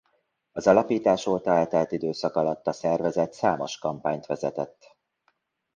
Az 0.51 0.67
alapítás 0.67 1.25
óta 1.27 1.51
eltelt 1.55 1.91
időszak 1.91 2.35
alatt 2.35 2.67
a 2.67 2.71
szervezet 2.71 3.33
számos 3.33 3.77
kampányt 3.77 4.25
vezetett. 4.25 4.95